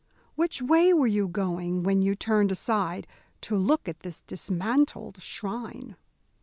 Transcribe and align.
Which 0.33 0.63
way 0.63 0.93
were 0.93 1.05
you 1.05 1.27
going 1.27 1.83
when 1.83 2.01
you 2.01 2.15
turned 2.15 2.51
aside 2.51 3.05
to 3.41 3.55
look 3.55 3.87
at 3.87 3.99
this 3.99 4.21
dismantled 4.21 5.21
shrine?" 5.21 5.95